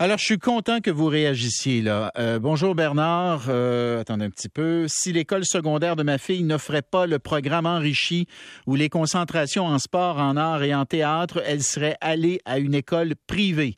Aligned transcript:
Alors, 0.00 0.18
je 0.18 0.26
suis 0.26 0.38
content 0.38 0.80
que 0.80 0.92
vous 0.92 1.06
réagissiez 1.06 1.82
là. 1.82 2.12
Euh, 2.16 2.38
bonjour 2.38 2.76
Bernard. 2.76 3.46
Euh, 3.48 4.00
attendez 4.00 4.26
un 4.26 4.30
petit 4.30 4.48
peu. 4.48 4.86
Si 4.86 5.12
l'école 5.12 5.44
secondaire 5.44 5.96
de 5.96 6.04
ma 6.04 6.18
fille 6.18 6.44
n'offrait 6.44 6.82
pas 6.82 7.08
le 7.08 7.18
programme 7.18 7.66
enrichi 7.66 8.28
ou 8.68 8.76
les 8.76 8.90
concentrations 8.90 9.66
en 9.66 9.80
sport, 9.80 10.18
en 10.18 10.36
art 10.36 10.62
et 10.62 10.72
en 10.72 10.84
théâtre, 10.84 11.42
elle 11.44 11.64
serait 11.64 11.96
allée 12.00 12.40
à 12.44 12.60
une 12.60 12.76
école 12.76 13.14
privée. 13.26 13.74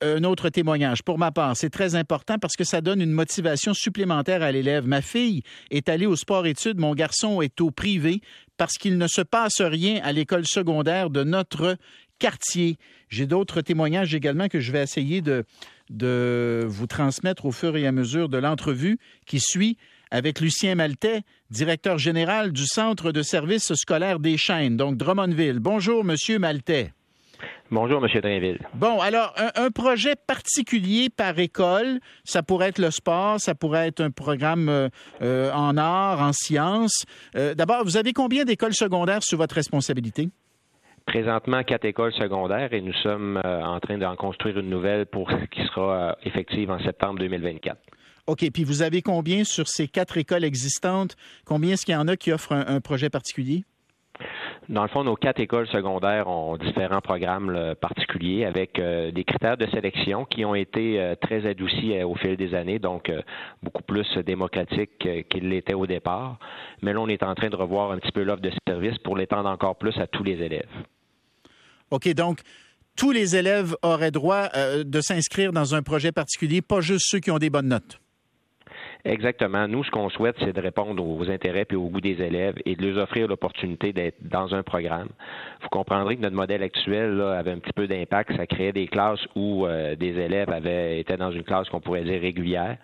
Un 0.00 0.24
autre 0.24 0.48
témoignage. 0.48 1.02
Pour 1.02 1.18
ma 1.18 1.32
part, 1.32 1.54
c'est 1.54 1.68
très 1.68 1.96
important 1.96 2.38
parce 2.38 2.56
que 2.56 2.64
ça 2.64 2.80
donne 2.80 3.02
une 3.02 3.12
motivation 3.12 3.74
supplémentaire 3.74 4.40
à 4.40 4.52
l'élève. 4.52 4.86
Ma 4.86 5.02
fille 5.02 5.42
est 5.70 5.90
allée 5.90 6.06
au 6.06 6.16
sport-études, 6.16 6.78
mon 6.78 6.94
garçon 6.94 7.42
est 7.42 7.60
au 7.60 7.70
privé 7.70 8.22
parce 8.56 8.78
qu'il 8.78 8.96
ne 8.96 9.06
se 9.06 9.20
passe 9.20 9.60
rien 9.60 10.00
à 10.02 10.12
l'école 10.12 10.46
secondaire 10.46 11.10
de 11.10 11.24
notre 11.24 11.76
quartier. 12.22 12.76
J'ai 13.08 13.26
d'autres 13.26 13.62
témoignages 13.62 14.14
également 14.14 14.46
que 14.46 14.60
je 14.60 14.70
vais 14.70 14.80
essayer 14.80 15.22
de, 15.22 15.44
de 15.90 16.64
vous 16.68 16.86
transmettre 16.86 17.46
au 17.46 17.50
fur 17.50 17.76
et 17.76 17.84
à 17.84 17.90
mesure 17.90 18.28
de 18.28 18.38
l'entrevue 18.38 19.00
qui 19.26 19.40
suit 19.40 19.76
avec 20.12 20.38
Lucien 20.40 20.76
Maltais, 20.76 21.22
directeur 21.50 21.98
général 21.98 22.52
du 22.52 22.64
Centre 22.64 23.10
de 23.10 23.22
services 23.22 23.74
scolaires 23.74 24.20
des 24.20 24.36
Chaînes, 24.36 24.76
donc 24.76 24.96
Drummondville. 24.96 25.58
Bonjour, 25.58 26.04
Monsieur 26.04 26.38
Maltais. 26.38 26.92
Bonjour, 27.72 28.00
Monsieur 28.00 28.20
Drainville. 28.20 28.60
Bon, 28.74 29.00
alors, 29.00 29.34
un, 29.56 29.70
projet 29.70 30.14
particulier 30.14 31.08
par 31.08 31.36
école, 31.40 31.98
ça 32.22 32.44
pourrait 32.44 32.68
être 32.68 32.78
le 32.78 32.92
sport, 32.92 33.40
ça 33.40 33.56
pourrait 33.56 33.88
être 33.88 34.00
un 34.00 34.10
programme 34.10 34.68
euh, 34.68 34.88
euh, 35.22 35.50
en 35.52 35.76
art, 35.76 36.20
en 36.20 36.32
sciences. 36.32 37.04
Euh, 37.34 37.54
d'abord, 37.54 37.82
vous 37.82 37.96
avez 37.96 38.12
combien 38.12 38.44
d'écoles 38.44 38.74
secondaires 38.74 39.24
sous 39.24 39.36
votre 39.36 39.56
responsabilité? 39.56 40.28
Présentement 41.06 41.62
quatre 41.62 41.84
écoles 41.84 42.12
secondaires 42.12 42.72
et 42.72 42.80
nous 42.80 42.92
sommes 42.94 43.40
euh, 43.44 43.62
en 43.62 43.80
train 43.80 43.98
d'en 43.98 44.16
construire 44.16 44.58
une 44.58 44.70
nouvelle 44.70 45.06
pour 45.06 45.30
qui 45.50 45.64
sera 45.66 46.10
euh, 46.10 46.12
effective 46.24 46.70
en 46.70 46.78
septembre 46.80 47.18
2024. 47.18 47.78
OK. 48.26 48.50
Puis 48.52 48.64
vous 48.64 48.82
avez 48.82 49.02
combien 49.02 49.44
sur 49.44 49.68
ces 49.68 49.88
quatre 49.88 50.16
écoles 50.16 50.44
existantes? 50.44 51.16
Combien 51.44 51.72
est-ce 51.72 51.84
qu'il 51.84 51.94
y 51.94 51.96
en 51.96 52.08
a 52.08 52.16
qui 52.16 52.32
offrent 52.32 52.52
un 52.52 52.80
projet 52.80 53.10
particulier? 53.10 53.64
Dans 54.68 54.82
le 54.82 54.88
fond, 54.88 55.02
nos 55.02 55.16
quatre 55.16 55.40
écoles 55.40 55.66
secondaires 55.66 56.28
ont 56.28 56.56
différents 56.56 57.00
programmes 57.00 57.74
particuliers 57.80 58.44
avec 58.44 58.78
euh, 58.78 59.10
des 59.10 59.24
critères 59.24 59.56
de 59.56 59.66
sélection 59.66 60.24
qui 60.24 60.44
ont 60.44 60.54
été 60.54 61.00
euh, 61.00 61.16
très 61.16 61.44
adoucis 61.46 61.94
euh, 61.94 62.06
au 62.06 62.14
fil 62.14 62.36
des 62.36 62.54
années, 62.54 62.78
donc 62.78 63.10
beaucoup 63.62 63.82
plus 63.82 64.06
démocratiques 64.18 65.08
qu'ils 65.28 65.48
l'étaient 65.48 65.74
au 65.74 65.86
départ. 65.86 66.38
Mais 66.80 66.92
là, 66.92 67.00
on 67.00 67.08
est 67.08 67.24
en 67.24 67.34
train 67.34 67.48
de 67.48 67.56
revoir 67.56 67.90
un 67.90 67.98
petit 67.98 68.12
peu 68.12 68.22
l'offre 68.22 68.42
de 68.42 68.52
service 68.66 68.98
pour 68.98 69.16
l'étendre 69.16 69.48
encore 69.48 69.76
plus 69.76 69.96
à 69.98 70.06
tous 70.06 70.22
les 70.22 70.40
élèves. 70.40 70.70
OK, 71.90 72.08
donc 72.14 72.40
tous 72.96 73.10
les 73.10 73.34
élèves 73.36 73.74
auraient 73.82 74.10
droit 74.10 74.48
de 74.84 75.00
s'inscrire 75.00 75.52
dans 75.52 75.74
un 75.74 75.82
projet 75.82 76.12
particulier, 76.12 76.62
pas 76.62 76.80
juste 76.80 77.06
ceux 77.08 77.18
qui 77.18 77.30
ont 77.30 77.38
des 77.38 77.50
bonnes 77.50 77.68
notes? 77.68 78.01
Exactement. 79.04 79.66
Nous, 79.66 79.82
ce 79.82 79.90
qu'on 79.90 80.08
souhaite, 80.10 80.36
c'est 80.38 80.52
de 80.52 80.60
répondre 80.60 81.04
aux 81.04 81.28
intérêts 81.28 81.66
et 81.68 81.74
aux 81.74 81.88
goûts 81.88 82.00
des 82.00 82.22
élèves 82.22 82.54
et 82.64 82.76
de 82.76 82.88
leur 82.88 83.02
offrir 83.02 83.26
l'opportunité 83.26 83.92
d'être 83.92 84.16
dans 84.20 84.54
un 84.54 84.62
programme. 84.62 85.08
Vous 85.60 85.68
comprendrez 85.70 86.16
que 86.16 86.22
notre 86.22 86.36
modèle 86.36 86.62
actuel 86.62 87.20
avait 87.20 87.50
un 87.50 87.58
petit 87.58 87.72
peu 87.72 87.88
d'impact. 87.88 88.36
Ça 88.36 88.46
créait 88.46 88.72
des 88.72 88.86
classes 88.86 89.26
où 89.34 89.66
euh, 89.66 89.96
des 89.96 90.16
élèves 90.16 90.50
avaient 90.50 91.00
été 91.00 91.16
dans 91.16 91.32
une 91.32 91.42
classe 91.42 91.68
qu'on 91.68 91.80
pourrait 91.80 92.04
dire 92.04 92.20
régulière. 92.20 92.76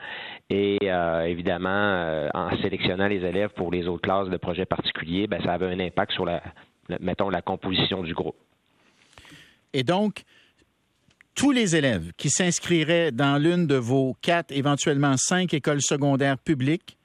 Et 0.50 0.78
euh, 0.82 1.22
évidemment, 1.22 1.68
euh, 1.70 2.28
en 2.34 2.50
sélectionnant 2.62 3.06
les 3.06 3.24
élèves 3.24 3.50
pour 3.50 3.70
les 3.70 3.86
autres 3.86 4.02
classes 4.02 4.28
de 4.28 4.36
projets 4.38 4.66
particuliers, 4.66 5.28
ben, 5.28 5.40
ça 5.44 5.52
avait 5.52 5.66
un 5.66 5.78
impact 5.78 6.12
sur 6.12 6.28
mettons, 7.00 7.30
la 7.30 7.42
composition 7.42 8.02
du 8.02 8.14
groupe. 8.14 8.36
Et 9.72 9.84
donc, 9.84 10.22
tous 11.34 11.52
les 11.52 11.76
élèves 11.76 12.12
qui 12.16 12.30
s'inscriraient 12.30 13.12
dans 13.12 13.38
l'une 13.38 13.66
de 13.66 13.76
vos 13.76 14.16
quatre, 14.20 14.50
éventuellement 14.50 15.16
cinq 15.16 15.54
écoles 15.54 15.82
secondaires 15.82 16.38
publiques 16.38 16.98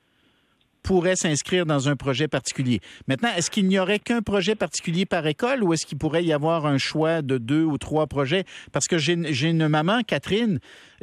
pourraient 0.83 1.15
s'inscrire 1.15 1.65
dans 1.65 1.89
un 1.89 1.95
projet 1.95 2.27
particulier. 2.27 2.81
Maintenant, 3.07 3.29
est-ce 3.35 3.49
qu'il 3.49 3.67
n'y 3.67 3.79
aurait 3.79 3.99
qu'un 3.99 4.21
projet 4.21 4.53
particulier 4.53 5.05
par 5.05 5.25
école 5.25 5.63
ou 5.63 5.73
est-ce 5.73 5.85
qu'il 5.85 5.97
pourrait 5.97 6.23
y 6.23 6.33
avoir 6.33 6.65
un 6.65 6.77
choix 6.77 7.21
de 7.21 7.37
deux 7.37 7.63
ou 7.63 7.77
trois 7.77 8.05
projets? 8.05 8.43
Parce 8.73 8.87
que 8.87 8.97
j'ai 8.97 9.13
une 9.13 9.67
maman, 9.67 10.01
Catherine, 10.03 10.59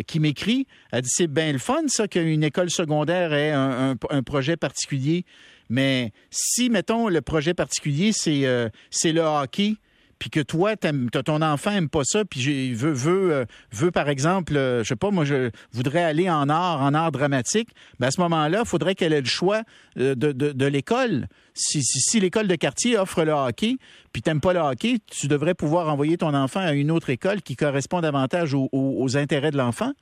qui 0.06 0.20
m'écrit, 0.20 0.66
elle 0.92 1.02
dit, 1.02 1.10
c'est 1.10 1.26
bien 1.26 1.50
le 1.52 1.58
fun, 1.58 1.82
ça, 1.88 2.06
qu'une 2.06 2.44
école 2.44 2.70
secondaire 2.70 3.32
ait 3.32 3.50
un, 3.50 3.96
projet 4.24 4.56
particulier. 4.56 5.24
Mais 5.70 6.12
si, 6.30 6.68
mettons, 6.68 7.08
le 7.08 7.22
projet 7.22 7.54
particulier, 7.54 8.12
c'est 8.12 8.44
euh, 8.44 8.68
le 9.04 9.20
hockey, 9.20 9.76
puis 10.20 10.28
que 10.28 10.40
toi, 10.40 10.76
ton 10.76 11.42
enfant 11.42 11.72
aime 11.72 11.88
pas 11.88 12.02
ça, 12.04 12.24
puis 12.26 12.74
veut, 12.74 12.92
veut, 12.92 13.32
euh, 13.32 13.44
veut, 13.72 13.90
par 13.90 14.10
exemple, 14.10 14.54
euh, 14.54 14.84
je 14.84 14.88
sais 14.88 14.96
pas, 14.96 15.10
moi, 15.10 15.24
je 15.24 15.50
voudrais 15.72 16.04
aller 16.04 16.28
en 16.28 16.48
art, 16.50 16.82
en 16.82 16.92
art 16.92 17.10
dramatique, 17.10 17.70
ben 17.98 18.08
à 18.08 18.10
ce 18.10 18.20
moment-là, 18.20 18.60
il 18.64 18.68
faudrait 18.68 18.94
qu'elle 18.94 19.14
ait 19.14 19.22
le 19.22 19.26
choix 19.26 19.62
euh, 19.98 20.14
de, 20.14 20.66
l'école. 20.66 21.26
Si, 21.54 21.82
si, 21.82 22.20
l'école 22.20 22.48
de 22.48 22.54
quartier 22.54 22.98
offre 22.98 23.24
le 23.24 23.32
hockey, 23.32 23.78
puis 24.12 24.20
t'aimes 24.20 24.42
pas 24.42 24.52
le 24.52 24.60
hockey, 24.60 24.98
tu 25.10 25.26
devrais 25.26 25.54
pouvoir 25.54 25.88
envoyer 25.88 26.18
ton 26.18 26.34
enfant 26.34 26.60
à 26.60 26.74
une 26.74 26.90
autre 26.90 27.08
école 27.08 27.40
qui 27.40 27.56
correspond 27.56 28.02
davantage 28.02 28.54
aux 28.54 29.16
intérêts 29.16 29.50
de 29.50 29.56
l'enfant. 29.56 29.92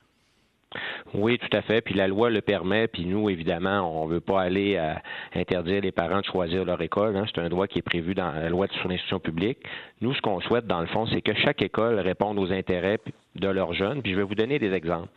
Oui, 1.13 1.39
tout 1.39 1.57
à 1.57 1.61
fait. 1.61 1.81
Puis 1.81 1.95
la 1.95 2.07
loi 2.07 2.29
le 2.29 2.41
permet. 2.41 2.87
Puis 2.87 3.05
nous, 3.05 3.29
évidemment, 3.29 4.01
on 4.01 4.07
ne 4.07 4.13
veut 4.13 4.19
pas 4.21 4.41
aller 4.41 4.77
à 4.77 4.91
euh, 4.91 4.95
interdire 5.35 5.81
les 5.81 5.91
parents 5.91 6.19
de 6.19 6.25
choisir 6.25 6.65
leur 6.65 6.81
école. 6.81 7.15
Hein. 7.17 7.25
C'est 7.33 7.41
un 7.41 7.49
droit 7.49 7.67
qui 7.67 7.79
est 7.79 7.83
prévu 7.83 8.13
dans 8.13 8.31
la 8.31 8.49
loi 8.49 8.67
sur 8.67 8.87
l'institution 8.87 9.19
publique. 9.19 9.59
Nous, 10.01 10.13
ce 10.13 10.21
qu'on 10.21 10.39
souhaite, 10.41 10.67
dans 10.67 10.81
le 10.81 10.87
fond, 10.87 11.07
c'est 11.07 11.21
que 11.21 11.33
chaque 11.35 11.61
école 11.61 11.99
réponde 11.99 12.37
aux 12.37 12.51
intérêts 12.51 12.99
de 13.35 13.47
leurs 13.47 13.73
jeunes. 13.73 14.01
Puis 14.01 14.11
je 14.11 14.17
vais 14.17 14.23
vous 14.23 14.35
donner 14.35 14.59
des 14.59 14.73
exemples. 14.73 15.09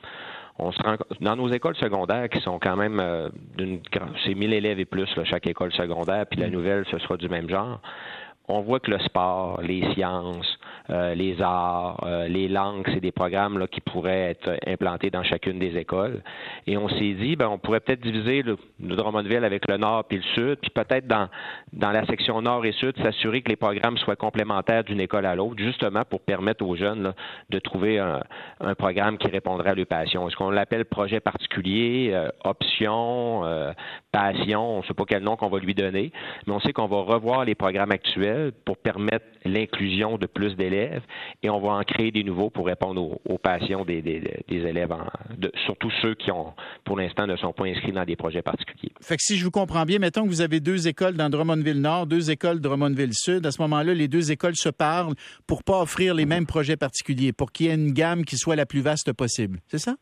On 0.59 0.71
se 0.71 0.83
rend, 0.83 0.97
dans 1.21 1.37
nos 1.37 1.49
écoles 1.49 1.77
secondaires 1.77 2.29
qui 2.29 2.41
sont 2.41 2.59
quand 2.59 2.77
même 2.77 3.01
euh, 3.01 3.31
d'une 3.57 3.81
c'est 4.25 4.35
1000 4.35 4.53
élèves 4.53 4.79
et 4.79 4.85
plus 4.85 5.09
chaque 5.25 5.47
école 5.47 5.73
secondaire 5.73 6.27
puis 6.31 6.39
la 6.39 6.49
mm. 6.49 6.53
nouvelle 6.53 6.85
ce 6.91 6.99
sera 6.99 7.17
du 7.17 7.27
même 7.31 7.49
genre 7.49 7.81
on 8.49 8.61
voit 8.61 8.81
que 8.81 8.91
le 8.91 8.99
sport, 9.01 9.61
les 9.63 9.83
sciences, 9.95 10.59
les 11.15 11.41
arts, 11.41 12.05
euh, 12.05 12.29
les 12.29 12.49
langues, 12.49 12.87
c'est 12.93 13.01
des 13.01 13.13
programmes 13.13 13.59
là, 13.59 13.67
qui 13.67 13.81
pourraient 13.81 14.31
être 14.31 14.59
implantés 14.67 15.11
dans 15.11 15.23
chacune 15.23 15.59
des 15.59 15.77
écoles. 15.79 16.23
Et 16.67 16.77
on 16.77 16.89
s'est 16.89 17.15
dit, 17.15 17.35
ben, 17.35 17.49
on 17.49 17.59
pourrait 17.59 17.81
peut-être 17.81 18.03
diviser 18.03 18.43
le, 18.43 18.59
le, 18.83 18.95
Drummondville 18.95 19.45
avec 19.45 19.69
le 19.71 19.79
nord 19.79 20.05
et 20.11 20.17
le 20.17 20.23
sud, 20.35 20.59
puis 20.61 20.71
peut-être 20.71 21.07
dans, 21.07 21.29
dans 21.73 21.93
la 21.93 22.05
section 22.07 22.43
nord 22.43 22.67
et 22.67 22.73
sud, 22.73 22.95
s'assurer 23.03 23.41
que 23.41 23.49
les 23.49 23.57
programmes 23.57 23.97
soient 23.97 24.17
complémentaires 24.17 24.85
d'une 24.85 25.01
école 25.01 25.25
à 25.25 25.35
l'autre, 25.35 25.57
justement 25.59 26.05
pour 26.05 26.21
permettre 26.21 26.65
aux 26.65 26.77
jeunes 26.77 27.15
de 27.49 27.59
trouver 27.59 27.99
un, 27.99 28.21
un, 28.61 28.75
programme 28.75 29.17
qui 29.17 29.29
répondrait 29.29 29.71
à 29.71 29.75
leurs 29.75 29.87
passions. 29.87 30.29
Est-ce 30.29 30.37
qu'on 30.37 30.51
l'appelle 30.51 30.85
projet 30.85 31.21
particulier, 31.21 32.11
euh, 32.13 32.29
option, 32.45 33.45
passion, 34.11 34.77
on 34.77 34.79
ne 34.79 34.83
sait 34.85 34.95
pas 34.95 35.05
quel 35.09 35.23
nom 35.23 35.37
qu'on 35.37 35.49
va 35.49 35.59
lui 35.59 35.75
donner, 35.75 36.13
mais 36.47 36.53
on 36.53 36.61
sait 36.61 36.73
qu'on 36.73 36.87
va 36.87 36.99
revoir 36.99 37.45
les 37.45 37.55
programmes 37.55 37.93
actuels 37.93 38.53
pour 38.65 38.77
permettre 38.77 39.25
l'inclusion 39.45 40.19
de 40.19 40.27
plus 40.27 40.57
d'élèves 40.57 40.82
et 41.43 41.51
on 41.51 41.61
va 41.61 41.75
en 41.75 41.83
créer 41.83 42.11
des 42.11 42.25
nouveaux 42.25 42.51
pour 42.51 42.67
répondre 42.67 43.19
aux, 43.25 43.39
passions 43.39 43.85
des, 43.85 44.03
élèves, 44.49 44.95
surtout 45.67 45.91
ceux 46.03 46.15
qui 46.15 46.31
ont, 46.31 46.53
pour 46.85 46.97
l'instant, 46.97 47.27
ne 47.27 47.37
sont 47.37 47.53
pas 47.53 47.65
inscrits 47.65 47.93
dans 47.93 48.05
des 48.05 48.17
projets 48.17 48.43
particuliers. 48.43 48.93
Fait 49.01 49.17
que 49.17 49.23
si 49.23 49.37
je 49.37 49.45
vous 49.45 49.51
comprends 49.51 49.85
bien, 49.85 49.99
mettons 49.99 50.25
que 50.25 50.29
vous 50.29 50.41
avez 50.41 50.61
deux 50.61 50.89
écoles 50.89 51.15
dans 51.15 51.29
Drummondville-Nord, 51.29 52.07
deux 52.07 52.31
écoles 52.31 52.61
Drummondville-Sud. 52.61 53.45
À 53.47 53.51
ce 53.51 53.61
moment-là, 53.63 53.95
les 53.95 54.09
deux 54.09 54.31
écoles 54.31 54.57
se 54.57 54.69
parlent 54.69 55.15
pour 55.47 55.65
pas 55.65 55.81
offrir 55.81 56.15
les 56.15 56.27
mêmes 56.27 56.47
projets 56.47 56.77
particuliers, 56.77 57.33
pour 57.33 57.53
qu'il 57.53 57.67
y 57.67 57.69
ait 57.71 57.75
une 57.75 57.93
gamme 57.93 58.25
qui 58.25 58.37
soit 58.37 58.57
la 58.57 58.67
plus 58.67 58.81
vaste 58.81 59.13
possible. 59.13 59.61
C'est 59.69 59.79
ça? 59.79 59.97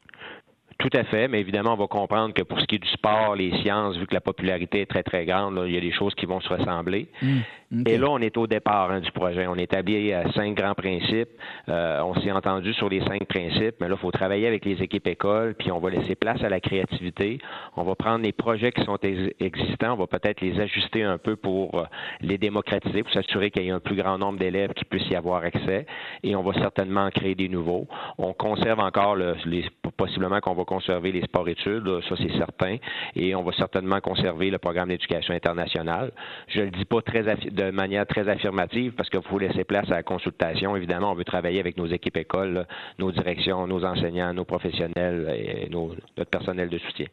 Tout 0.80 0.88
à 0.94 1.04
fait, 1.04 1.28
mais 1.28 1.40
évidemment, 1.40 1.74
on 1.74 1.76
va 1.76 1.86
comprendre 1.86 2.32
que 2.32 2.42
pour 2.42 2.58
ce 2.58 2.64
qui 2.64 2.76
est 2.76 2.78
du 2.78 2.88
sport, 2.88 3.36
les 3.36 3.52
sciences, 3.60 3.98
vu 3.98 4.06
que 4.06 4.14
la 4.14 4.22
popularité 4.22 4.80
est 4.80 4.86
très, 4.86 5.02
très 5.02 5.26
grande, 5.26 5.60
il 5.66 5.74
y 5.74 5.76
a 5.76 5.80
des 5.80 5.92
choses 5.92 6.14
qui 6.14 6.24
vont 6.24 6.40
se 6.40 6.48
ressembler. 6.48 7.08
Hmm. 7.20 7.40
Et 7.86 7.98
là, 7.98 8.08
on 8.10 8.18
est 8.18 8.36
au 8.36 8.48
départ 8.48 8.90
hein, 8.90 9.00
du 9.00 9.12
projet. 9.12 9.46
On 9.46 9.54
établit 9.54 10.12
à 10.12 10.32
cinq 10.32 10.56
grands 10.56 10.74
principes. 10.74 11.28
Euh, 11.68 12.00
on 12.02 12.14
s'est 12.20 12.32
entendu 12.32 12.72
sur 12.72 12.88
les 12.88 13.00
cinq 13.04 13.26
principes, 13.26 13.76
mais 13.80 13.88
là, 13.88 13.94
il 13.96 14.00
faut 14.00 14.10
travailler 14.10 14.48
avec 14.48 14.64
les 14.64 14.82
équipes 14.82 15.06
écoles, 15.06 15.54
puis 15.56 15.70
on 15.70 15.78
va 15.78 15.90
laisser 15.90 16.16
place 16.16 16.42
à 16.42 16.48
la 16.48 16.58
créativité. 16.58 17.38
On 17.76 17.84
va 17.84 17.94
prendre 17.94 18.24
les 18.24 18.32
projets 18.32 18.72
qui 18.72 18.82
sont 18.84 18.98
existants, 19.38 19.92
on 19.92 19.96
va 19.96 20.08
peut-être 20.08 20.40
les 20.40 20.58
ajuster 20.58 21.04
un 21.04 21.18
peu 21.18 21.36
pour 21.36 21.78
euh, 21.78 21.84
les 22.22 22.38
démocratiser, 22.38 23.04
pour 23.04 23.12
s'assurer 23.12 23.52
qu'il 23.52 23.62
y 23.62 23.68
ait 23.68 23.70
un 23.70 23.80
plus 23.80 23.96
grand 23.96 24.18
nombre 24.18 24.38
d'élèves 24.38 24.72
qui 24.72 24.84
puissent 24.84 25.08
y 25.08 25.14
avoir 25.14 25.44
accès. 25.44 25.86
Et 26.24 26.34
on 26.34 26.42
va 26.42 26.54
certainement 26.54 27.08
créer 27.10 27.36
des 27.36 27.48
nouveaux. 27.48 27.86
On 28.18 28.32
conserve 28.32 28.80
encore 28.80 29.14
le, 29.14 29.36
les, 29.44 29.64
possiblement 29.96 30.40
qu'on 30.40 30.54
va 30.54 30.64
conserver 30.70 31.10
les 31.10 31.22
sports-études, 31.22 31.88
ça 32.08 32.14
c'est 32.16 32.36
certain, 32.38 32.76
et 33.16 33.34
on 33.34 33.42
va 33.42 33.52
certainement 33.52 34.00
conserver 34.00 34.50
le 34.50 34.58
programme 34.58 34.90
d'éducation 34.90 35.34
internationale. 35.34 36.12
Je 36.46 36.60
le 36.60 36.70
dis 36.70 36.84
pas 36.84 37.02
très 37.02 37.24
de 37.24 37.70
manière 37.72 38.06
très 38.06 38.28
affirmative 38.28 38.92
parce 38.96 39.10
qu'il 39.10 39.22
faut 39.22 39.40
laisser 39.40 39.64
place 39.64 39.90
à 39.90 39.96
la 39.96 40.04
consultation. 40.04 40.76
Évidemment, 40.76 41.10
on 41.10 41.14
veut 41.14 41.24
travailler 41.24 41.58
avec 41.58 41.76
nos 41.76 41.86
équipes 41.86 42.18
écoles, 42.18 42.66
nos 43.00 43.10
directions, 43.10 43.66
nos 43.66 43.84
enseignants, 43.84 44.32
nos 44.32 44.44
professionnels 44.44 45.20
et 45.36 45.68
notre 45.68 46.30
personnel 46.30 46.68
de 46.68 46.78
soutien. 46.78 47.06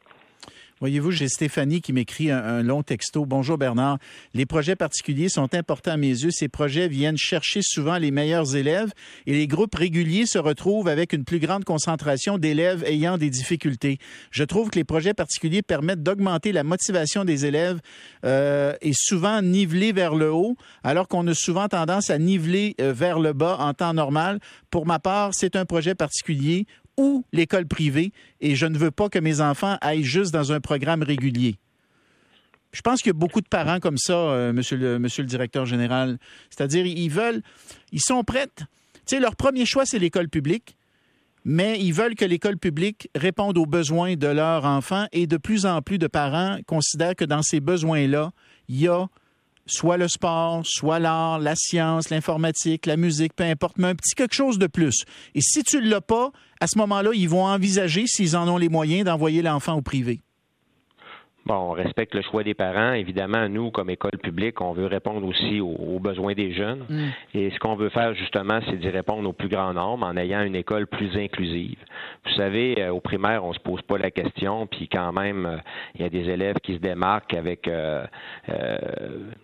Voyez-vous, 0.80 1.10
j'ai 1.10 1.28
Stéphanie 1.28 1.82
qui 1.82 1.92
m'écrit 1.92 2.30
un, 2.30 2.62
long 2.62 2.84
texto. 2.84 3.26
Bonjour 3.26 3.58
Bernard. 3.58 3.98
Les 4.36 4.46
projets 4.46 4.76
particuliers 4.76 5.28
sont 5.28 5.56
importants 5.56 5.94
à 5.94 5.98
mes 5.98 6.10
yeux. 6.10 6.30
Ces 6.30 6.50
projets 6.50 6.88
viennent 6.88 7.18
chercher 7.18 7.62
souvent 7.64 7.98
les 7.98 8.12
meilleurs 8.12 8.56
élèves 8.56 8.92
et 9.26 9.34
les 9.34 9.48
groupes 9.48 9.74
réguliers 9.74 10.28
se 10.28 10.38
retrouvent 10.38 10.88
avec 10.88 11.14
une 11.14 11.24
plus 11.24 11.40
grande 11.40 11.64
concentration 11.64 12.38
d'élèves 12.38 12.84
ayant 12.86 13.18
des 13.18 13.32
difficultés. 13.32 13.98
Je 14.30 14.44
trouve 14.44 14.70
que 14.70 14.78
les 14.78 14.84
projets 14.84 15.16
particuliers 15.16 15.64
permettent 15.64 16.04
d'augmenter 16.04 16.52
la 16.52 16.64
motivation 16.64 17.26
des 17.26 17.48
élèves 17.48 17.80
euh, 18.24 18.76
et 18.82 18.94
souvent 18.94 19.42
niveler 19.42 19.94
vers 19.94 20.14
le 20.14 20.32
haut, 20.32 20.58
alors 20.84 21.08
qu'on 21.08 21.26
a 21.26 21.34
souvent 21.34 21.68
tendance 21.68 22.12
à 22.12 22.20
niveler 22.20 22.76
euh, 22.82 22.94
vers 22.94 23.18
le 23.18 23.34
bas 23.34 23.58
en 23.60 23.74
temps 23.74 23.96
normal. 23.96 24.40
Pour 24.70 24.86
ma 24.86 25.00
part, 25.00 25.32
c'est 25.34 25.56
un 25.56 25.66
projet 25.66 25.96
particulier 25.96 26.68
ou 26.98 27.24
l'école 27.32 27.68
privée 27.68 28.12
et 28.42 28.56
je 28.56 28.66
ne 28.66 28.78
veux 28.78 28.92
pas 28.92 29.10
que 29.10 29.20
mes 29.20 29.42
enfants 29.42 29.78
aillent 29.82 30.04
juste 30.04 30.34
dans 30.34 30.52
un 30.52 30.60
programme 30.60 31.04
régulier. 31.04 31.58
Je 32.72 32.82
pense 32.82 33.02
qu'il 33.02 33.10
y 33.10 33.12
a 33.12 33.14
beaucoup 33.14 33.42
de 33.42 33.48
parents 33.48 33.80
comme 33.80 33.98
ça, 33.98 34.14
euh, 34.14 34.54
monsieur, 34.54 34.78
le, 34.78 35.00
monsieur 35.00 35.24
le 35.24 35.30
directeur 35.30 35.66
général. 35.66 36.18
C'est-à-dire, 36.50 36.86
ils 36.86 37.10
veulent, 37.10 37.42
ils 37.92 38.02
sont 38.02 38.24
prêts. 38.24 38.48
Tu 38.58 38.66
sais, 39.06 39.20
leur 39.20 39.36
premier 39.36 39.66
choix, 39.66 39.86
c'est 39.86 40.00
l'école 40.00 40.28
publique, 40.28 40.76
mais 41.46 41.80
ils 41.80 41.94
veulent 41.94 42.16
que 42.16 42.26
l'école 42.26 42.58
publique 42.58 43.10
réponde 43.16 43.58
aux 43.58 43.66
besoins 43.66 44.16
de 44.16 44.28
leurs 44.28 44.66
enfants 44.66 45.08
et 45.14 45.28
de 45.28 45.38
plus 45.38 45.66
en 45.66 45.82
plus 45.82 45.98
de 45.98 46.08
parents 46.08 46.58
considèrent 46.68 47.16
que 47.16 47.26
dans 47.26 47.42
ces 47.42 47.62
besoins-là, 47.62 48.32
il 48.68 48.82
y 48.82 48.88
a 48.88 49.08
soit 49.68 49.98
le 49.98 50.08
sport, 50.08 50.62
soit 50.66 51.00
l'art, 51.00 51.40
la 51.40 51.56
science, 51.56 52.10
l'informatique, 52.10 52.86
la 52.86 52.98
musique, 52.98 53.34
peu 53.36 53.44
importe, 53.44 53.78
mais 53.78 53.88
un 53.88 53.96
petit 53.96 54.16
quelque 54.16 54.36
chose 54.36 54.58
de 54.58 54.68
plus. 54.68 55.06
Et 55.36 55.42
si 55.42 55.64
tu 55.64 55.78
ne 55.78 55.90
l'as 55.90 56.02
pas, 56.02 56.32
à 56.60 56.68
ce 56.68 56.78
moment-là, 56.80 57.12
ils 57.14 57.30
vont 57.30 57.46
envisager, 57.46 58.06
s'ils 58.08 58.36
en 58.36 58.48
ont 58.48 58.58
les 58.58 58.70
moyens, 58.70 59.06
d'envoyer 59.06 59.42
l'enfant 59.42 59.74
au 59.74 59.82
privé. 59.82 60.22
Bon, 61.48 61.70
on 61.70 61.72
respecte 61.72 62.14
le 62.14 62.22
choix 62.22 62.44
des 62.44 62.54
parents. 62.54 62.92
Évidemment, 62.92 63.48
nous, 63.48 63.72
comme 63.72 63.90
école 63.90 64.18
publique, 64.22 64.60
on 64.60 64.74
veut 64.74 64.86
répondre 64.86 65.26
aussi 65.26 65.62
aux, 65.62 65.98
besoins 66.00 66.34
des 66.34 66.52
jeunes. 66.52 66.84
Mm. 66.90 67.08
Et 67.36 67.52
ce 67.52 67.60
qu'on 67.60 67.76
veut 67.76 67.88
faire, 67.88 68.14
justement, 68.16 68.60
c'est 68.66 68.76
d'y 68.76 68.90
répondre 68.90 69.30
au 69.30 69.32
plus 69.32 69.48
grand 69.48 69.74
nombre 69.74 70.06
en 70.06 70.18
ayant 70.18 70.44
une 70.44 70.58
école 70.58 70.88
plus 70.88 71.16
inclusive. 71.16 71.78
Vous 72.26 72.34
savez, 72.34 72.76
euh, 72.80 72.90
au 72.90 73.00
primaire, 73.00 73.46
on 73.46 73.54
se 73.54 73.60
pose 73.60 73.82
pas 73.84 73.98
la 73.98 74.12
question, 74.12 74.68
puis 74.68 74.90
quand 74.90 75.14
même, 75.14 75.46
euh, 75.46 75.58
il 75.96 76.02
y 76.02 76.04
a 76.04 76.10
des 76.10 76.30
élèves 76.30 76.58
qui 76.62 76.74
se 76.74 76.80
démarquent 76.80 77.34
avec, 77.34 77.66
euh, 77.70 78.06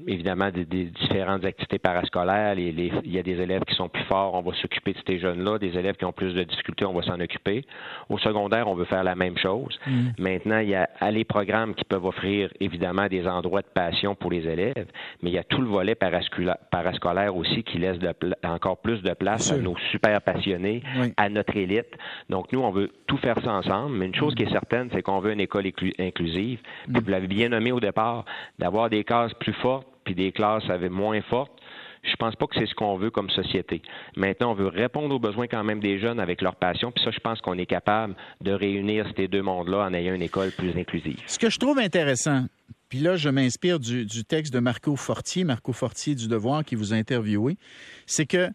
évidemment, 0.06 0.50
des, 0.52 0.66
différentes 0.66 1.46
activités 1.46 1.80
parascolaires. 1.80 2.60
il 2.60 2.92
y 3.06 3.20
a 3.20 3.24
des 3.24 3.40
élèves 3.40 3.64
qui 3.64 3.76
sont 3.76 3.88
plus 3.88 4.04
forts, 4.04 4.34
on 4.34 4.42
va 4.42 4.54
s'occuper 4.58 4.92
de 4.92 5.00
ces 5.08 5.20
jeunes-là. 5.20 5.58
Des 5.58 5.78
élèves 5.78 5.96
qui 5.96 6.04
ont 6.04 6.12
plus 6.12 6.34
de 6.34 6.44
difficultés, 6.44 6.86
on 6.86 6.94
va 6.94 7.04
s'en 7.04 7.20
occuper. 7.22 7.64
Au 8.10 8.18
secondaire, 8.18 8.68
on 8.68 8.76
veut 8.76 8.86
faire 8.86 9.06
la 9.06 9.16
même 9.16 9.38
chose. 9.38 9.80
Mm. 9.88 10.10
Maintenant, 10.18 10.60
il 10.60 10.70
y 10.70 10.76
a 10.76 10.90
les 11.12 11.24
programmes 11.24 11.74
qui 11.76 11.86
peuvent 11.86 11.93
offrir 11.96 12.50
évidemment 12.60 13.08
des 13.08 13.28
endroits 13.28 13.62
de 13.62 13.68
passion 13.68 14.16
pour 14.16 14.32
les 14.32 14.48
élèves, 14.48 14.88
mais 15.22 15.30
il 15.30 15.34
y 15.34 15.38
a 15.38 15.44
tout 15.44 15.62
le 15.62 15.68
volet 15.68 15.96
parascolaire 15.96 17.36
aussi 17.36 17.64
qui 17.64 17.78
laisse 17.78 17.98
encore 18.44 18.78
plus 18.78 19.02
de 19.02 19.14
place 19.14 19.52
à 19.52 19.58
nos 19.58 19.76
super 19.92 20.22
passionnés, 20.22 20.84
à 21.18 21.30
notre 21.30 21.56
élite. 21.56 21.96
Donc 22.30 22.52
nous, 22.52 22.62
on 22.62 22.72
veut 22.72 22.92
tout 23.08 23.18
faire 23.18 23.40
ça 23.44 23.52
ensemble, 23.52 23.96
mais 23.96 24.06
une 24.06 24.16
chose 24.16 24.36
qui 24.36 24.44
est 24.44 24.52
certaine, 24.52 24.90
c'est 24.92 25.02
qu'on 25.02 25.20
veut 25.20 25.34
une 25.34 25.42
école 25.42 25.66
inclusive. 26.00 26.60
Puis 26.92 27.02
vous 27.04 27.10
l'avez 27.10 27.28
bien 27.28 27.50
nommé 27.50 27.72
au 27.72 27.80
départ, 27.80 28.26
d'avoir 28.60 28.90
des 28.90 29.04
classes 29.04 29.34
plus 29.36 29.54
fortes 29.54 29.88
puis 30.04 30.16
des 30.16 30.32
classes 30.32 30.70
avec 30.70 30.92
moins 30.92 31.22
fortes 31.22 31.54
je 32.04 32.16
pense 32.18 32.36
pas 32.36 32.48
que 32.48 32.56
c'est 32.60 32.66
ce 32.66 32.76
qu'on 32.76 32.98
veut 32.98 33.12
comme 33.12 33.30
société. 33.30 33.82
Maintenant, 34.16 34.52
on 34.52 34.56
veut 34.56 34.68
répondre 34.68 35.16
aux 35.16 35.20
besoins 35.20 35.48
quand 35.48 35.64
même 35.64 35.80
des 35.80 36.00
jeunes 36.00 36.20
avec 36.20 36.42
leur 36.42 36.56
passion. 36.56 36.92
Puis 36.92 37.04
ça, 37.04 37.12
je 37.12 37.20
pense 37.20 37.40
qu'on 37.42 37.58
est 37.58 37.66
capable 37.66 38.16
de 38.42 38.52
réunir 38.52 39.08
ces 39.16 39.28
deux 39.28 39.42
mondes-là 39.42 39.86
en 39.86 39.94
ayant 39.94 40.14
une 40.14 40.22
école 40.22 40.52
plus 40.52 40.78
inclusive. 40.78 41.20
Ce 41.28 41.40
que 41.40 41.50
je 41.50 41.60
trouve 41.60 41.80
intéressant, 41.80 42.46
puis 42.90 43.00
là, 43.00 43.16
je 43.16 43.30
m'inspire 43.30 43.80
du, 43.80 44.06
texte 44.24 44.54
de 44.54 44.60
Marco 44.60 44.96
Fortier, 44.96 45.44
Marco 45.46 45.74
Fortier 45.74 46.14
du 46.14 46.28
Devoir, 46.28 46.64
qui 46.64 46.76
vous 46.76 46.94
a 46.94 46.96
interviewé, 46.96 47.58
c'est 48.06 48.26
que 48.26 48.50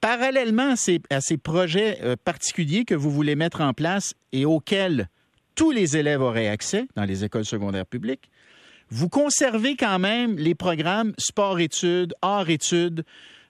parallèlement 0.00 0.74
à 1.10 1.20
ces, 1.20 1.36
projets 1.38 1.98
euh, 2.02 2.14
particuliers 2.22 2.84
que 2.84 2.94
vous 2.94 3.10
voulez 3.10 3.34
mettre 3.34 3.62
en 3.62 3.72
place 3.72 4.14
et 4.32 4.44
auxquels 4.44 5.08
tous 5.54 5.70
les 5.70 5.96
élèves 5.96 6.20
auraient 6.20 6.48
accès 6.48 6.86
dans 6.94 7.04
les 7.04 7.24
écoles 7.24 7.46
secondaires 7.46 7.86
publiques, 7.86 8.30
vous 8.90 9.08
conservez 9.08 9.76
quand 9.76 9.98
même 9.98 10.36
les 10.36 10.54
programmes 10.54 11.12
sport-études, 11.18 12.14
art-études, 12.22 13.04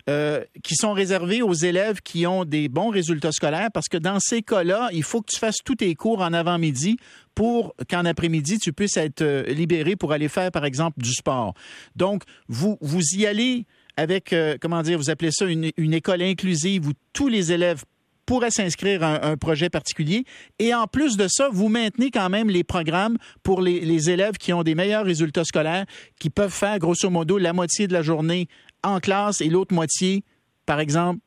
euh, 0.08 0.44
qui 0.62 0.76
sont 0.76 0.92
réservés 0.92 1.42
aux 1.42 1.52
élèves 1.52 2.00
qui 2.00 2.28
ont 2.28 2.44
des 2.44 2.68
bons 2.68 2.90
résultats 2.90 3.32
scolaires 3.32 3.70
parce 3.74 3.88
que 3.88 3.96
dans 3.96 4.20
ces 4.20 4.40
cas-là, 4.40 4.88
il 4.92 5.02
faut 5.02 5.20
que 5.20 5.32
tu 5.32 5.36
fasses 5.36 5.58
tous 5.64 5.74
tes 5.74 5.92
cours 5.96 6.20
en 6.20 6.32
avant-midi 6.32 6.96
pour 7.34 7.74
qu'en 7.90 8.04
après-midi, 8.04 8.60
tu 8.60 8.72
puisses 8.72 8.96
être 8.98 9.22
euh, 9.22 9.42
libéré 9.52 9.96
pour 9.96 10.12
aller 10.12 10.28
faire, 10.28 10.52
par 10.52 10.64
exemple, 10.64 11.02
du 11.02 11.12
sport. 11.12 11.54
Donc, 11.96 12.22
vous, 12.46 12.78
vous 12.80 13.02
y 13.16 13.26
allez 13.26 13.66
avec, 13.96 14.32
euh, 14.32 14.56
comment 14.60 14.80
dire, 14.82 14.96
vous 14.96 15.10
appelez 15.10 15.32
ça 15.32 15.44
une, 15.46 15.72
une 15.76 15.92
école 15.92 16.22
inclusive 16.22 16.86
où 16.86 16.92
tous 17.12 17.26
les 17.26 17.50
élèves 17.50 17.82
pourrait 18.26 18.50
s'inscrire 18.50 19.02
à 19.02 19.24
un, 19.26 19.36
projet 19.36 19.70
particulier. 19.70 20.24
Et 20.58 20.74
en 20.74 20.86
plus 20.86 21.16
de 21.16 21.26
ça, 21.28 21.48
vous 21.50 21.68
maintenez 21.68 22.10
quand 22.10 22.28
même 22.28 22.50
les 22.50 22.64
programmes 22.64 23.16
pour 23.42 23.62
les, 23.62 24.10
élèves 24.10 24.36
qui 24.36 24.52
ont 24.52 24.62
des 24.62 24.74
meilleurs 24.74 25.04
résultats 25.04 25.44
scolaires, 25.44 25.86
qui 26.18 26.28
peuvent 26.28 26.52
faire 26.52 26.78
grosso 26.78 27.08
modo 27.08 27.38
la 27.38 27.52
moitié 27.52 27.86
de 27.86 27.92
la 27.92 28.02
journée 28.02 28.48
en 28.82 29.00
classe 29.00 29.40
et 29.40 29.48
l'autre 29.48 29.74
moitié, 29.74 30.24
par 30.66 30.80
exemple, 30.80 31.20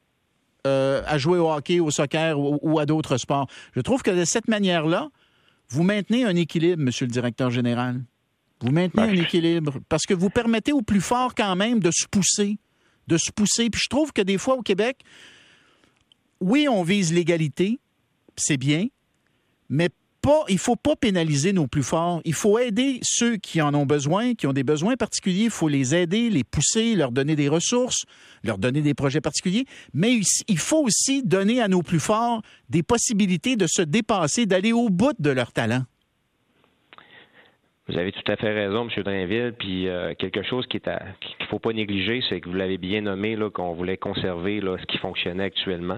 euh, 0.67 1.01
à 1.07 1.17
jouer 1.17 1.39
au 1.39 1.49
hockey, 1.49 1.79
au 1.79 1.89
soccer 1.89 2.37
ou, 2.37 2.79
à 2.79 2.85
d'autres 2.85 3.17
sports. 3.17 3.47
Je 3.75 3.81
trouve 3.81 4.03
que 4.03 4.11
de 4.11 4.25
cette 4.25 4.47
manière-là, 4.47 5.09
vous 5.69 5.83
maintenez 5.83 6.25
un 6.25 6.35
équilibre, 6.35 6.83
Monsieur 6.83 7.05
le 7.05 7.11
directeur 7.11 7.49
général. 7.49 8.01
Vous 8.61 8.71
maintenez 8.71 9.07
ben, 9.07 9.17
un 9.17 9.21
équilibre 9.21 9.79
parce 9.87 10.05
que 10.05 10.13
vous 10.13 10.29
permettez 10.29 10.73
aux 10.73 10.81
plus 10.81 10.99
forts 10.99 11.33
quand 11.33 11.55
même 11.55 11.79
de 11.79 11.91
se 11.91 12.05
pousser, 12.09 12.57
de 13.07 13.17
se 13.17 13.31
pousser. 13.31 13.69
Puis 13.69 13.81
je 13.81 13.87
trouve 13.89 14.11
que 14.11 14.21
des 14.21 14.37
fois 14.37 14.55
au 14.55 14.61
Québec, 14.61 14.99
oui, 16.41 16.67
on 16.69 16.83
vise 16.83 17.13
l'égalité, 17.13 17.79
c'est 18.35 18.57
bien, 18.57 18.87
mais 19.69 19.89
pas, 20.21 20.43
il 20.49 20.57
faut 20.57 20.75
pas 20.75 20.95
pénaliser 20.95 21.53
nos 21.53 21.67
plus 21.67 21.83
forts. 21.83 22.21
Il 22.25 22.33
faut 22.33 22.59
aider 22.59 22.99
ceux 23.03 23.37
qui 23.37 23.61
en 23.61 23.73
ont 23.73 23.85
besoin, 23.85 24.33
qui 24.33 24.47
ont 24.47 24.53
des 24.53 24.63
besoins 24.63 24.97
particuliers. 24.97 25.45
Il 25.45 25.49
faut 25.49 25.67
les 25.67 25.95
aider, 25.95 26.29
les 26.29 26.43
pousser, 26.43 26.95
leur 26.95 27.11
donner 27.11 27.35
des 27.35 27.47
ressources, 27.47 28.03
leur 28.43 28.57
donner 28.57 28.81
des 28.81 28.93
projets 28.93 29.21
particuliers. 29.21 29.65
Mais 29.93 30.19
il 30.47 30.57
faut 30.57 30.83
aussi 30.83 31.23
donner 31.23 31.61
à 31.61 31.67
nos 31.67 31.83
plus 31.83 31.99
forts 31.99 32.41
des 32.69 32.83
possibilités 32.83 33.55
de 33.55 33.67
se 33.67 33.81
dépasser, 33.81 34.45
d'aller 34.45 34.73
au 34.73 34.89
bout 34.89 35.13
de 35.19 35.29
leur 35.29 35.51
talent. 35.51 35.83
Vous 37.89 37.97
avez 37.97 38.11
tout 38.11 38.31
à 38.31 38.35
fait 38.35 38.53
raison, 38.53 38.87
M. 38.87 39.03
Drainville. 39.03 39.53
Puis 39.57 39.87
euh, 39.87 40.13
quelque 40.13 40.43
chose 40.43 40.67
qui 40.67 40.77
est 40.77 40.89
qu'il 41.21 41.35
ne 41.39 41.45
faut 41.47 41.57
pas 41.57 41.73
négliger, 41.73 42.21
c'est 42.29 42.39
que 42.39 42.47
vous 42.47 42.55
l'avez 42.55 42.77
bien 42.77 43.01
nommé, 43.01 43.35
là, 43.35 43.49
qu'on 43.49 43.73
voulait 43.73 43.97
conserver 43.97 44.61
là, 44.61 44.77
ce 44.77 44.85
qui 44.85 44.99
fonctionnait 44.99 45.45
actuellement. 45.45 45.97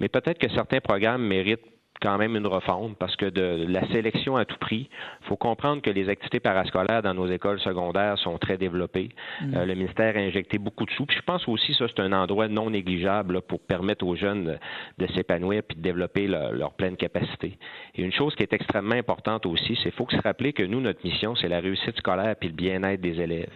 Mais 0.00 0.08
peut-être 0.08 0.38
que 0.38 0.48
certains 0.50 0.80
programmes 0.80 1.22
méritent 1.22 1.60
quand 2.00 2.18
même 2.18 2.36
une 2.36 2.46
refonte 2.46 2.96
parce 2.98 3.16
que 3.16 3.26
de 3.26 3.66
la 3.68 3.86
sélection 3.88 4.36
à 4.36 4.44
tout 4.44 4.58
prix, 4.58 4.88
il 5.22 5.26
faut 5.26 5.36
comprendre 5.36 5.82
que 5.82 5.90
les 5.90 6.08
activités 6.08 6.40
parascolaires 6.40 7.02
dans 7.02 7.14
nos 7.14 7.28
écoles 7.28 7.60
secondaires 7.60 8.18
sont 8.18 8.38
très 8.38 8.56
développées. 8.56 9.10
Mm. 9.40 9.56
Euh, 9.56 9.66
le 9.66 9.74
ministère 9.74 10.16
a 10.16 10.20
injecté 10.20 10.58
beaucoup 10.58 10.84
de 10.84 10.90
sous. 10.92 11.06
Puis 11.06 11.16
je 11.16 11.22
pense 11.22 11.46
aussi 11.48 11.72
que 11.72 11.78
ça, 11.78 11.86
c'est 11.88 12.00
un 12.00 12.12
endroit 12.12 12.48
non 12.48 12.70
négligeable 12.70 13.42
pour 13.42 13.60
permettre 13.60 14.06
aux 14.06 14.16
jeunes 14.16 14.58
de, 14.98 15.06
s'épanouir 15.08 15.62
puis 15.62 15.76
de 15.76 15.82
développer 15.82 16.26
leur, 16.28 16.72
pleine 16.74 16.96
capacité. 16.96 17.58
Et 17.94 18.02
une 18.02 18.12
chose 18.12 18.34
qui 18.34 18.42
est 18.42 18.52
extrêmement 18.52 18.94
importante 18.94 19.46
aussi, 19.46 19.74
c'est 19.76 19.90
qu'il 19.90 19.92
faut 19.92 20.08
se 20.10 20.20
rappeler 20.20 20.52
que 20.52 20.62
nous, 20.62 20.80
notre 20.80 21.04
mission, 21.04 21.34
c'est 21.34 21.48
la 21.48 21.60
réussite 21.60 21.96
scolaire 21.98 22.36
puis 22.38 22.48
le 22.48 22.54
bien-être 22.54 23.00
des 23.00 23.20
élèves. 23.20 23.50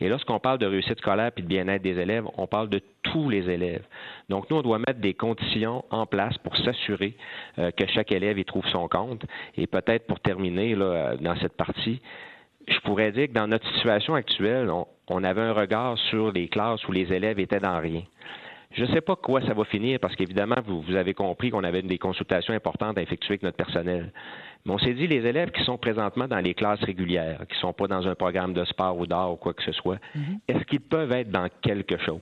Et 0.00 0.08
lorsqu'on 0.08 0.38
parle 0.38 0.58
de 0.58 0.66
réussite 0.66 0.98
scolaire 0.98 1.32
puis 1.32 1.42
de 1.42 1.48
bien-être 1.48 1.82
des 1.82 1.98
élèves, 1.98 2.24
on 2.36 2.46
parle 2.46 2.68
de 2.68 2.80
tous 3.02 3.30
les 3.30 3.48
élèves. 3.48 3.84
Donc, 4.28 4.50
nous, 4.50 4.56
on 4.56 4.62
doit 4.62 4.78
mettre 4.78 5.00
des 5.00 5.14
conditions 5.14 5.84
en 5.90 6.06
place 6.06 6.36
pour 6.38 6.56
s'assurer 6.56 7.14
euh, 7.58 7.70
que 7.70 7.86
chaque 7.86 8.12
élève 8.12 8.38
y 8.38 8.44
trouve 8.44 8.66
son 8.66 8.88
compte. 8.88 9.24
Et 9.56 9.66
peut-être 9.66 10.06
pour 10.06 10.20
terminer 10.20 10.74
là, 10.74 10.84
euh, 10.84 11.16
dans 11.16 11.36
cette 11.36 11.56
partie, 11.56 12.00
je 12.68 12.78
pourrais 12.80 13.12
dire 13.12 13.28
que 13.28 13.32
dans 13.32 13.46
notre 13.46 13.66
situation 13.74 14.14
actuelle, 14.14 14.70
on, 15.08 15.24
avait 15.24 15.40
un 15.40 15.52
regard 15.52 15.96
sur 16.10 16.32
les 16.32 16.48
classes 16.48 16.86
où 16.88 16.92
les 16.92 17.12
élèves 17.12 17.38
étaient 17.38 17.60
dans 17.60 17.78
rien. 17.78 18.02
Je 18.72 18.84
ne 18.84 18.92
sais 18.92 19.00
pas 19.00 19.16
quoi 19.16 19.40
ça 19.42 19.54
va 19.54 19.64
finir 19.64 20.00
parce 20.00 20.16
qu'évidemment, 20.16 20.56
vous, 20.66 20.82
vous, 20.82 20.96
avez 20.96 21.14
compris 21.14 21.50
qu'on 21.50 21.64
avait 21.64 21.82
des 21.82 21.98
consultations 21.98 22.52
importantes 22.52 22.98
à 22.98 23.02
effectuer 23.02 23.32
avec 23.32 23.44
notre 23.44 23.56
personnel. 23.56 24.12
Mais 24.66 24.72
on 24.72 24.78
s'est 24.78 24.94
dit, 24.94 25.06
les 25.06 25.24
élèves 25.24 25.52
qui 25.52 25.62
sont 25.64 25.78
présentement 25.78 26.26
dans 26.26 26.40
les 26.40 26.52
classes 26.52 26.82
régulières, 26.82 27.44
qui 27.48 27.54
ne 27.54 27.60
sont 27.60 27.72
pas 27.72 27.86
dans 27.86 28.06
un 28.08 28.16
programme 28.16 28.52
de 28.52 28.64
sport 28.64 28.98
ou 28.98 29.06
d'art 29.06 29.32
ou 29.32 29.36
quoi 29.36 29.54
que 29.54 29.62
ce 29.62 29.70
soit, 29.70 29.98
mhm. 30.14 30.38
est-ce 30.48 30.64
qu'ils 30.64 30.80
peuvent 30.80 31.12
être 31.12 31.30
dans 31.30 31.48
quelque 31.62 31.96
chose? 31.98 32.20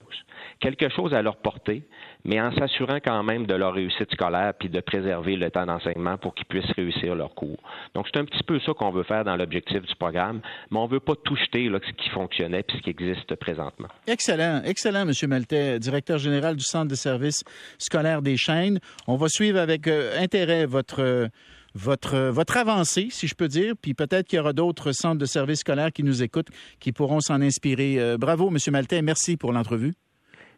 Quelque 0.61 0.91
chose 0.91 1.15
à 1.15 1.23
leur 1.23 1.37
portée, 1.37 1.85
mais 2.25 2.41
en 2.41 2.53
s'assurant 2.55 2.99
quand 3.03 3.23
même 3.23 3.47
de 3.47 3.55
leur 3.55 3.73
réussite 3.73 4.13
scolaire 4.13 4.53
puis 4.59 4.69
de 4.69 4.81
préserver 4.81 5.37
le 5.37 5.51
temps 5.51 5.65
d'enseignement 5.65 6.19
pour 6.19 6.35
qu'ils 6.35 6.45
puissent 6.45 6.71
réussir 6.73 7.15
leur 7.15 7.35
cours. 7.35 7.59
Donc, 7.95 8.07
c'est 8.13 8.21
un 8.21 8.27
petit 8.27 8.43
peu 8.43 8.61
ça 8.61 8.73
qu'on 8.75 8.91
veut 8.91 9.05
faire 9.05 9.25
dans 9.25 9.37
l'objectif 9.37 9.81
du 9.81 9.95
programme, 9.97 10.41
mais 10.71 10.79
on 10.79 10.87
ne 10.87 10.93
veut 10.93 11.01
pas 11.01 11.15
tout 11.17 11.37
jeter 11.37 11.71
là, 11.71 11.79
ce 11.85 11.93
qui 11.93 12.11
fonctionnait 12.11 12.63
puis 12.63 12.77
ce 12.77 12.83
qui 12.83 12.91
existe 12.91 13.35
présentement. 13.37 13.89
Excellent, 14.07 14.63
excellent, 14.65 15.09
M. 15.09 15.13
Maltais, 15.29 15.79
directeur 15.79 16.19
général 16.19 16.57
du 16.57 16.65
Centre 16.65 16.89
de 16.89 16.95
services 16.95 17.43
scolaires 17.79 18.21
des 18.21 18.37
chaînes. 18.37 18.81
On 19.07 19.17
va 19.17 19.29
suivre 19.29 19.59
avec 19.59 19.87
euh, 19.87 20.21
intérêt 20.21 20.67
votre. 20.67 21.01
Euh, 21.01 21.29
votre, 21.75 22.31
votre 22.31 22.57
avancée, 22.57 23.09
si 23.11 23.27
je 23.27 23.35
peux 23.35 23.49
dire, 23.49 23.75
puis 23.81 23.95
peut-être 23.95 24.27
qu'il 24.27 24.37
y 24.37 24.41
aura 24.41 24.53
d'autres 24.53 24.93
centres 24.93 25.19
de 25.19 25.27
services 25.27 25.61
scolaires 25.61 25.93
qui 25.93 26.03
nous 26.03 26.23
écoutent, 26.23 26.51
qui 26.81 26.93
pourront 26.93 27.21
s'en 27.21 27.41
inspirer. 27.41 28.17
bravo, 28.19 28.49
M. 28.49 28.59
Maltais, 28.73 29.03
merci 29.03 29.37
pour 29.37 29.53
l'entrevue. 29.53 29.93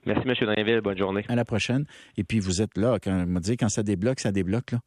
Merci, 0.07 0.29
M. 0.29 0.35
Drinville. 0.41 0.81
Bonne 0.81 0.97
journée. 0.97 1.25
À 1.29 1.35
la 1.35 1.45
prochaine. 1.45 1.85
Et 2.17 2.23
puis, 2.23 2.39
vous 2.39 2.63
êtes 2.63 2.79
là. 2.79 2.99
Quand, 3.03 3.27
me 3.27 3.41
dit, 3.41 3.57
quand 3.57 3.69
ça 3.69 3.83
débloque, 3.83 4.21
ça 4.21 4.31
débloque. 4.31 4.71
Là. 4.71 4.79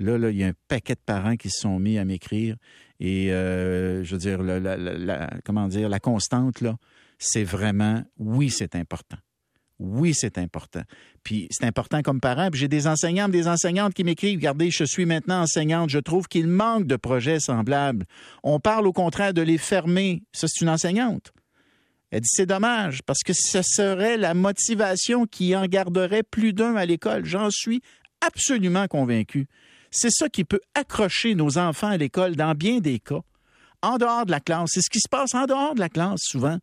Là, 0.00 0.18
là, 0.18 0.30
il 0.30 0.36
y 0.36 0.42
a 0.42 0.48
un 0.48 0.54
paquet 0.68 0.94
de 0.94 1.00
parents 1.04 1.36
qui 1.36 1.48
se 1.48 1.60
sont 1.60 1.78
mis 1.78 1.98
à 1.98 2.04
m'écrire. 2.04 2.56
Et, 2.98 3.32
euh, 3.32 4.02
je 4.02 4.12
veux 4.12 4.18
dire, 4.18 4.42
la, 4.42 5.30
comment 5.44 5.68
dire, 5.68 5.88
la 5.88 6.00
constante, 6.00 6.60
là, 6.60 6.76
c'est 7.18 7.44
vraiment, 7.44 8.02
oui, 8.18 8.50
c'est 8.50 8.74
important. 8.74 9.16
Oui, 9.80 10.14
c'est 10.14 10.38
important. 10.38 10.82
Puis 11.24 11.48
c'est 11.50 11.64
important 11.64 12.02
comme 12.02 12.20
parent. 12.20 12.50
Puis 12.50 12.60
j'ai 12.60 12.68
des 12.68 12.86
enseignants, 12.86 13.28
des 13.28 13.48
enseignantes 13.48 13.92
qui 13.92 14.04
m'écrivent, 14.04 14.38
regardez, 14.38 14.70
je 14.70 14.84
suis 14.84 15.04
maintenant 15.04 15.42
enseignante, 15.42 15.90
je 15.90 15.98
trouve 15.98 16.28
qu'il 16.28 16.46
manque 16.46 16.86
de 16.86 16.96
projets 16.96 17.40
semblables. 17.40 18.06
On 18.42 18.60
parle 18.60 18.86
au 18.86 18.92
contraire 18.92 19.34
de 19.34 19.42
les 19.42 19.58
fermer. 19.58 20.22
Ça, 20.32 20.46
c'est 20.48 20.62
une 20.62 20.70
enseignante. 20.70 21.32
Elle 22.10 22.20
dit 22.20 22.28
c'est 22.30 22.46
dommage 22.46 23.02
parce 23.02 23.24
que 23.24 23.32
ce 23.32 23.62
serait 23.62 24.16
la 24.16 24.34
motivation 24.34 25.26
qui 25.26 25.56
en 25.56 25.66
garderait 25.66 26.22
plus 26.22 26.52
d'un 26.52 26.76
à 26.76 26.86
l'école. 26.86 27.24
J'en 27.24 27.50
suis 27.50 27.82
absolument 28.20 28.86
convaincu. 28.86 29.48
C'est 29.90 30.12
ça 30.12 30.28
qui 30.28 30.44
peut 30.44 30.60
accrocher 30.74 31.34
nos 31.34 31.58
enfants 31.58 31.88
à 31.88 31.96
l'école 31.96 32.36
dans 32.36 32.54
bien 32.54 32.78
des 32.78 33.00
cas, 33.00 33.22
en 33.82 33.96
dehors 33.96 34.26
de 34.26 34.30
la 34.30 34.38
classe. 34.38 34.70
C'est 34.74 34.82
ce 34.82 34.90
qui 34.90 35.00
se 35.00 35.08
passe 35.08 35.34
en 35.34 35.46
dehors 35.46 35.74
de 35.74 35.80
la 35.80 35.88
classe 35.88 36.20
souvent 36.22 36.58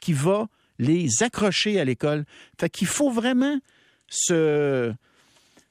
qui 0.00 0.14
va 0.14 0.46
les 0.78 1.22
accrocher 1.22 1.78
à 1.80 1.84
l'école. 1.84 2.24
Fait 2.58 2.70
qu'il 2.70 2.86
faut 2.86 3.10
vraiment 3.10 3.58
se, 4.08 4.92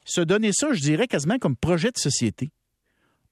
se 0.05 0.21
donner 0.21 0.51
ça, 0.53 0.73
je 0.73 0.81
dirais, 0.81 1.07
quasiment 1.07 1.37
comme 1.37 1.55
projet 1.55 1.91
de 1.91 1.97
société 1.97 2.51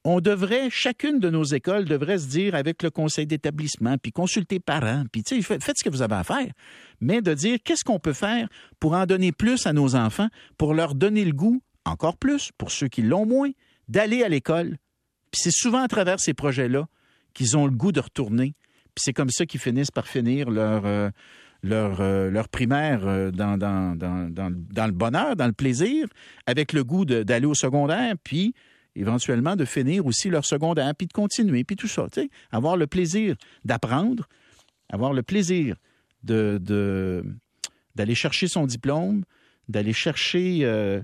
on 0.03 0.19
devrait, 0.19 0.69
chacune 0.69 1.19
de 1.19 1.29
nos 1.29 1.43
écoles 1.43 1.85
devrait 1.85 2.17
se 2.17 2.27
dire 2.27 2.55
avec 2.55 2.81
le 2.81 2.89
conseil 2.89 3.27
d'établissement, 3.27 3.97
puis 3.97 4.11
consulter 4.11 4.59
parents, 4.59 5.03
puis 5.11 5.23
tu 5.23 5.41
sais, 5.41 5.59
faites 5.59 5.77
ce 5.77 5.83
que 5.83 5.89
vous 5.89 6.01
avez 6.01 6.15
à 6.15 6.23
faire, 6.23 6.51
mais 6.99 7.21
de 7.21 7.33
dire 7.33 7.59
qu'est-ce 7.63 7.83
qu'on 7.83 7.99
peut 7.99 8.13
faire 8.13 8.47
pour 8.79 8.93
en 8.93 9.05
donner 9.05 9.31
plus 9.31 9.67
à 9.67 9.73
nos 9.73 9.95
enfants, 9.95 10.29
pour 10.57 10.73
leur 10.73 10.95
donner 10.95 11.23
le 11.23 11.33
goût, 11.33 11.61
encore 11.85 12.17
plus, 12.17 12.51
pour 12.57 12.71
ceux 12.71 12.87
qui 12.87 13.03
l'ont 13.03 13.25
moins, 13.25 13.51
d'aller 13.87 14.23
à 14.23 14.29
l'école. 14.29 14.77
Puis 15.31 15.41
c'est 15.43 15.51
souvent 15.51 15.83
à 15.83 15.87
travers 15.87 16.19
ces 16.19 16.33
projets-là 16.33 16.87
qu'ils 17.33 17.57
ont 17.57 17.65
le 17.65 17.71
goût 17.71 17.91
de 17.91 17.99
retourner. 17.99 18.55
Puis 18.95 19.03
c'est 19.03 19.13
comme 19.13 19.29
ça 19.29 19.45
qu'ils 19.45 19.59
finissent 19.59 19.91
par 19.91 20.07
finir 20.07 20.49
leur, 20.49 20.85
euh, 20.85 21.09
leur, 21.63 22.01
euh, 22.01 22.29
leur 22.29 22.49
primaire 22.49 23.07
euh, 23.07 23.31
dans, 23.31 23.55
le 23.55 24.91
bonheur, 24.91 25.35
dans 25.35 25.47
le 25.47 25.53
plaisir, 25.53 26.07
avec 26.45 26.73
le 26.73 26.83
goût 26.83 27.05
d'aller 27.05 27.45
au 27.45 27.53
secondaire, 27.53 28.15
puis 28.23 28.53
éventuellement 28.95 29.55
de 29.55 29.65
finir 29.65 30.05
aussi 30.05 30.29
leur 30.29 30.45
secondaire, 30.45 30.93
puis 30.95 31.07
de 31.07 31.13
continuer, 31.13 31.63
puis 31.63 31.75
tout 31.75 31.87
ça. 31.87 32.07
Avoir 32.51 32.77
le 32.77 32.87
plaisir 32.87 33.35
d'apprendre, 33.63 34.27
avoir 34.89 35.13
le 35.13 35.23
plaisir 35.23 35.75
de, 36.23 37.23
d'aller 37.95 38.15
chercher 38.15 38.47
son 38.47 38.65
diplôme, 38.65 39.23
d'aller 39.69 39.93
chercher 39.93 40.61
euh, 40.63 41.01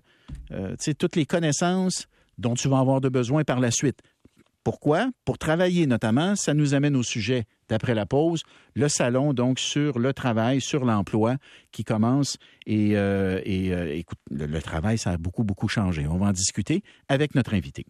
toutes 1.00 1.16
les 1.16 1.26
connaissances 1.26 2.08
dont 2.38 2.56
tu 2.56 2.68
vas 2.68 2.80
avoir 2.80 3.00
de 3.00 3.10
besoin 3.10 3.44
par 3.44 3.60
la 3.60 3.72
suite. 3.72 4.00
Pourquoi? 4.64 5.10
Pour 5.24 5.38
travailler 5.38 5.88
notamment, 5.88 6.36
ça 6.36 6.54
nous 6.54 6.74
amène 6.74 6.98
au 6.98 7.04
sujet 7.04 7.46
d'après 7.70 7.94
la 7.94 8.06
pause, 8.06 8.44
le 8.76 8.88
salon 8.88 9.34
donc 9.34 9.60
sur 9.60 10.00
le 10.00 10.14
travail, 10.14 10.62
sur 10.62 10.86
l'emploi 10.86 11.36
qui 11.72 11.84
commence 11.84 12.38
et, 12.66 12.98
euh, 12.98 13.42
et 13.46 14.00
écoute, 14.00 14.20
le 14.32 14.62
travail, 14.62 14.98
ça 14.98 15.12
a 15.12 15.18
beaucoup, 15.18 15.44
beaucoup 15.44 15.68
changé. 15.68 16.08
On 16.08 16.18
va 16.18 16.28
en 16.28 16.32
discuter 16.32 16.84
avec 17.10 17.36
notre 17.36 17.54
invité. 17.54 17.86